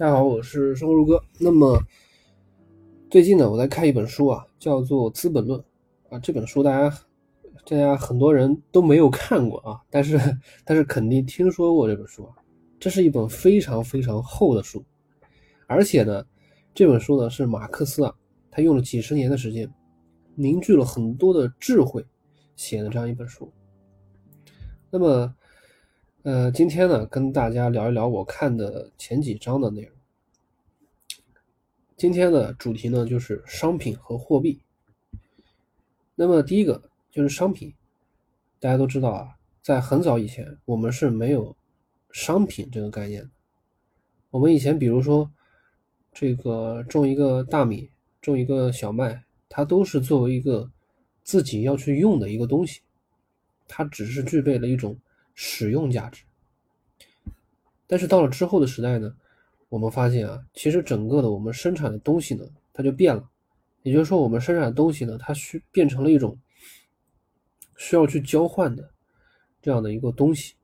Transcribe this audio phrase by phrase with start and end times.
[0.00, 1.22] 大家好，我是生活如歌。
[1.38, 1.78] 那么
[3.10, 5.60] 最近呢，我在看一本书啊，叫做《资本论》
[6.08, 6.18] 啊。
[6.20, 6.88] 这本书大家
[7.66, 10.18] 大家很多人都没有看过啊，但是
[10.64, 12.32] 但是肯定听说过这本书啊。
[12.78, 14.82] 这是一本非常非常厚的书，
[15.66, 16.24] 而且呢，
[16.72, 18.14] 这本书呢是马克思啊，
[18.50, 19.70] 他用了几十年的时间，
[20.34, 22.02] 凝聚了很多的智慧
[22.56, 23.52] 写的这样一本书。
[24.90, 25.34] 那么。
[26.22, 29.90] 呃，今天呢，跟大家聊一聊我看的前几章的内容。
[31.96, 34.60] 今天的主题呢，就是商品和货币。
[36.14, 37.72] 那么第一个就是商品，
[38.58, 41.56] 大家都知道啊，在很早以前，我们是没有
[42.10, 43.30] 商品这个概念的。
[44.28, 45.30] 我们以前，比如说
[46.12, 47.88] 这个种一个大米，
[48.20, 50.70] 种一个小麦，它都是作为一个
[51.22, 52.82] 自己要去用的一个东西，
[53.66, 54.94] 它只是具备了一种。
[55.42, 56.22] 使用价值，
[57.86, 59.16] 但是到了之后的时代呢，
[59.70, 63.26] 我们发现啊，其实整个的我们生产的东西呢，它就变了。
[63.82, 66.38] 也就是说，我们生产的东西呢，它需变成了一种
[67.78, 68.92] 需要去交换的
[69.62, 70.56] 这样的一个东西。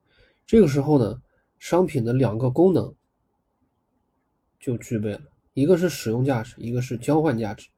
[0.45, 1.23] 这个时候呢，
[1.59, 2.95] 商品的两个功能
[4.61, 5.23] 就具备了，
[5.55, 7.71] 一个是使用价值，一个是交换价值。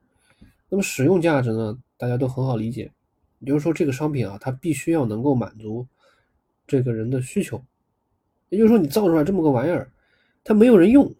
[0.68, 2.90] 那么使用价值呢，大家都很好理解，
[3.38, 5.86] 也就是说，这个商品啊，它必须要能够满足。
[6.68, 7.64] 这个人的需求，
[8.50, 9.90] 也就是说，你造出来这么个玩意儿，
[10.44, 11.10] 它没有人用，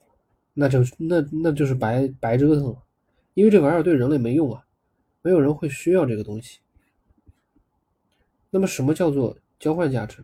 [0.53, 2.83] 那就那那就是白白折腾了，
[3.33, 4.63] 因为这玩意儿对人类没用啊，
[5.23, 6.61] 没有人会需要这个东西。
[8.51, 10.23] 那么，什么叫做交换价值？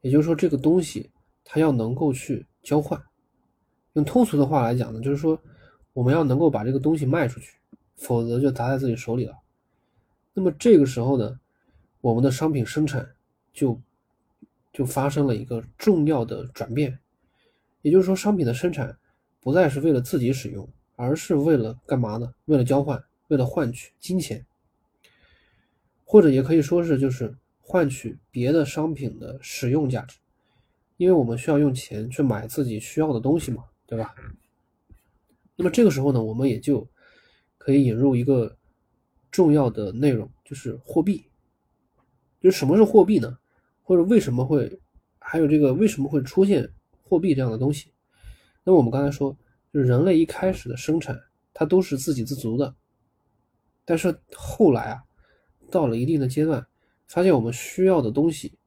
[0.00, 1.10] 也就是说，这个东西
[1.44, 2.98] 它要能够去交换。
[3.92, 5.38] 用通俗的话来讲呢，就是说，
[5.92, 7.52] 我们要能够把这个东西卖出去，
[7.96, 9.36] 否则就砸在自己手里了。
[10.32, 11.38] 那么这个时候呢，
[12.00, 13.06] 我们的商品生产
[13.52, 13.78] 就。
[14.76, 16.98] 就发生了一个重要的转变，
[17.80, 18.94] 也就是说，商品的生产
[19.40, 22.30] 不再是为了自己使用，而是为了干嘛呢？
[22.44, 24.44] 为了交换，为了换取金钱，
[26.04, 30.18] 或者也可以说是就是换取别的商品的使用价值，
[30.98, 34.14] 因为我们需要用钱去买自己需要的东西嘛，对吧？
[35.56, 36.86] 那么这个时候呢，我们也就
[37.56, 38.54] 可以引入一个
[39.30, 41.24] 重要的内容，就是货币。
[42.42, 43.38] 就什么是货币呢？
[43.86, 44.80] 或者为什么会
[45.20, 46.68] 还有这个为什么会出现
[47.00, 47.92] 货币这样的东西？
[48.64, 49.30] 那我们刚才说，
[49.72, 51.16] 就是人类一开始的生产，
[51.54, 52.74] 它都是自给自足的。
[53.84, 55.04] 但是后来啊，
[55.70, 56.66] 到了一定的阶段，
[57.06, 58.58] 发现我们需要的东西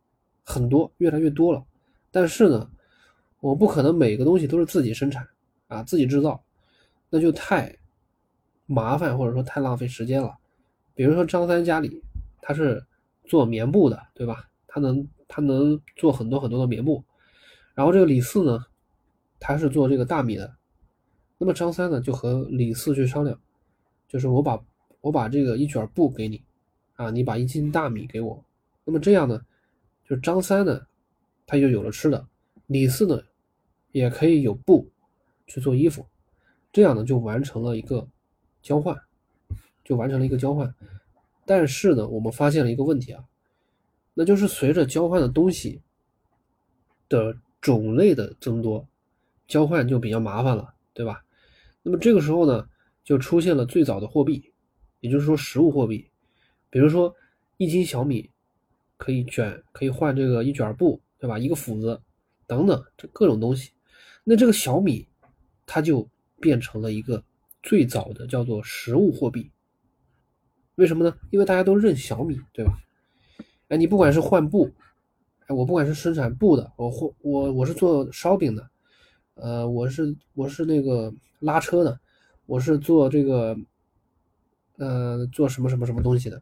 [0.41, 1.61] 很多，越来越多了。
[2.11, 2.71] 但是呢，
[3.41, 5.27] 我不可能每个东西都是自己生产
[5.67, 6.41] 啊，自己制造，
[7.09, 7.77] 那就太
[8.67, 10.33] 麻烦或者说太浪费时间了。
[10.95, 12.01] 比如说张三家里
[12.41, 12.81] 他是
[13.25, 14.48] 做棉布的，对吧？
[14.71, 17.03] 他能他能做很多很多的棉布，
[17.73, 18.63] 然后这个李四呢，
[19.39, 20.55] 他是做这个大米的，
[21.39, 23.37] 那么张三呢就和李四去商量，
[24.07, 24.63] 就是我把
[25.01, 26.43] 我把这个一卷布给你，
[26.93, 28.45] 啊，你把一斤大米给我，
[28.85, 29.41] 那么这样呢，
[30.07, 30.79] 就张三呢，
[31.47, 32.27] 他就有了吃的，
[32.67, 33.19] 李四呢，
[33.91, 34.87] 也可以有布
[35.47, 36.05] 去做衣服，
[36.71, 38.07] 这样呢就完成了一个
[38.61, 38.95] 交换，
[39.83, 40.71] 就完成了一个交换，
[41.43, 43.23] 但是呢，我们发现了一个问题啊。
[44.19, 45.81] 那就是随着交换的东西
[47.07, 48.85] 的种类的增多，
[49.47, 51.23] 交换就比较麻烦了，对吧？
[51.81, 52.67] 那么这个时候呢，
[53.01, 54.51] 就出现了最早的货币，
[54.99, 56.11] 也就是说实物货币，
[56.69, 57.15] 比如说
[57.55, 58.29] 一斤小米
[58.97, 61.39] 可以卷，可以换这个一卷布，对吧？
[61.39, 62.01] 一个斧子
[62.45, 63.71] 等等，这各种东西。
[64.25, 65.07] 那这个小米
[65.65, 66.05] 它就
[66.41, 67.23] 变成了一个
[67.63, 69.49] 最早的叫做实物货币。
[70.75, 71.17] 为什么呢？
[71.31, 72.73] 因为大家都认小米，对吧？
[73.69, 74.69] 哎，你不管是换布，
[75.45, 78.69] 哎，我不管是生产布的，我或我我是做烧饼的，
[79.35, 81.99] 呃，我是我是那个拉车的，
[82.47, 83.55] 我是做这个，
[84.77, 86.41] 呃，做什么什么什么东西的，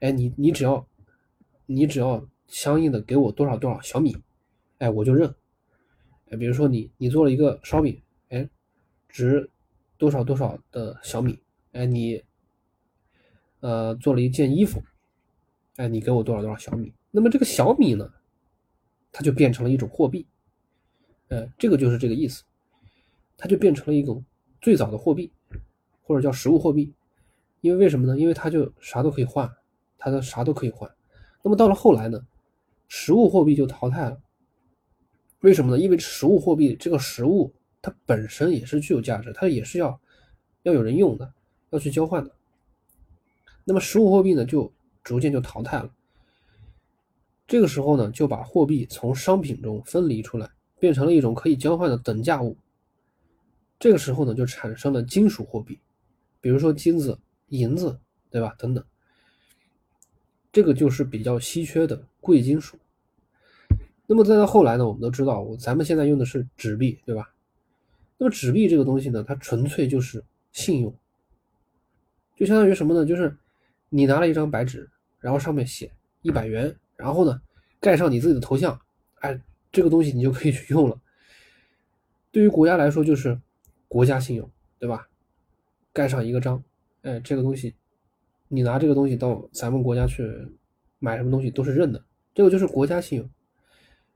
[0.00, 0.86] 哎，你你只要，
[1.64, 4.14] 你只要相应的给我多少多少小米，
[4.76, 5.34] 哎，我就认，
[6.28, 7.98] 哎，比如说你你做了一个烧饼，
[8.28, 8.46] 哎，
[9.08, 9.48] 值
[9.96, 11.38] 多少多少的小米，
[11.72, 12.22] 哎，你，
[13.60, 14.82] 呃，做了一件衣服。
[15.78, 16.92] 哎，你给我多少多少小米？
[17.12, 18.12] 那么这个小米呢，
[19.12, 20.26] 它就变成了一种货币。
[21.28, 22.42] 呃，这个就是这个意思，
[23.36, 24.24] 它就变成了一种
[24.60, 25.30] 最早的货币，
[26.02, 26.92] 或者叫实物货币。
[27.60, 28.18] 因为为什么呢？
[28.18, 29.48] 因为它就啥都可以换，
[29.96, 30.90] 它的啥都可以换。
[31.44, 32.26] 那么到了后来呢，
[32.88, 34.20] 实物货币就淘汰了。
[35.42, 35.78] 为什么呢？
[35.80, 40.00] 因为实物货币这个实物它本身也是具有价值，它也是要
[40.64, 41.32] 要有人用的，
[41.70, 42.32] 要去交换的。
[43.64, 44.72] 那么实物货币呢，就
[45.08, 45.90] 逐渐就淘汰了。
[47.46, 52.54] 这个时候呢，就把货币从商品中分离出来，变成了一种可以交换的等价物。
[53.78, 55.78] 这个时候呢，就产生了金属货币，
[56.42, 57.18] 比如说金子、
[57.48, 58.54] 银子，对吧？
[58.58, 58.84] 等等，
[60.52, 62.76] 这个就是比较稀缺的贵金属。
[64.06, 67.32] 那么再到后来呢，我们都知道，咱们现在用的是纸币，对吧？
[68.18, 70.22] 那么纸币这个东西呢，它纯粹就是
[70.52, 70.94] 信用，
[72.36, 73.06] 就相当于什么呢？
[73.06, 73.34] 就是
[73.88, 74.90] 你拿了一张白纸，
[75.20, 75.90] 然后上面写
[76.22, 77.40] 一百元，然后呢
[77.80, 78.78] 盖上你自己的头像，
[79.20, 79.40] 哎，
[79.72, 81.00] 这个东西你就可以去用了。
[82.30, 83.38] 对于国家来说，就是
[83.88, 85.08] 国家信用，对吧？
[85.92, 86.62] 盖上一个章，
[87.02, 87.74] 哎，这个东西
[88.48, 90.30] 你拿这个东西到咱们国家去
[90.98, 92.04] 买什么东西都是认的，
[92.34, 93.30] 这个就是国家信用。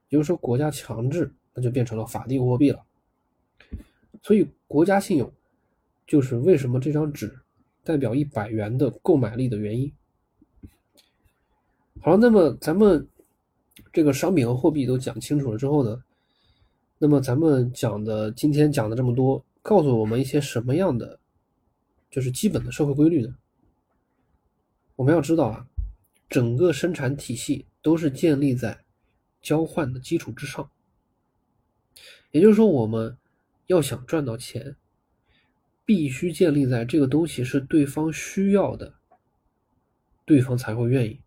[0.09, 2.85] 也就是说，国家强制，那就变成了法定货币了。
[4.21, 5.33] 所以，国家信用
[6.05, 7.35] 就是为什么这张纸
[7.83, 9.91] 代表一百元的购买力的原因。
[12.05, 13.07] 好，那么咱们
[13.93, 16.03] 这个商品和货币都讲清楚了之后呢，
[16.97, 21.17] 那么咱们讲的今天讲的这么多，告诉我们一些什么样的
[22.11, 23.33] 就是基本的社会规律呢？
[24.97, 25.65] 我们要知道啊，
[26.27, 28.83] 整个生产体系都是建立在
[29.41, 30.69] 交换的基础之上，
[32.31, 33.17] 也就是说，我们。
[33.67, 34.75] 要想赚到钱，
[35.85, 38.93] 必须建立在这个东西是对方需要的，
[40.25, 41.21] 对方才会愿意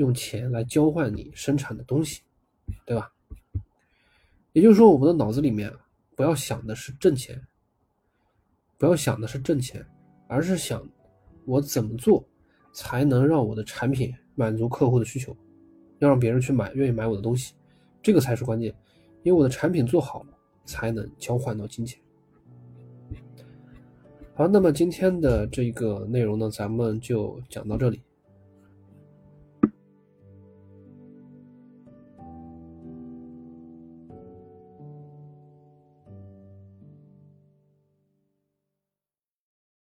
[0.00, 2.22] 用钱来交换你生产的东西，
[2.84, 3.12] 对吧？
[4.52, 5.72] 也就是说，我们的脑子里面
[6.16, 7.40] 不要想的是挣钱，
[8.76, 9.86] 不要想的是挣钱，
[10.26, 10.84] 而是想
[11.44, 12.26] 我怎么做
[12.72, 15.36] 才能让我的产品满足客户的需求，
[15.98, 17.54] 要让别人去买，愿意买我的东西，
[18.02, 18.74] 这个才是关键，
[19.22, 20.36] 因为我的产品做好了。
[20.66, 22.00] 才能交换到金钱。
[24.34, 28.00] 好，那么今天的这个内容呢，咱们就讲到这里。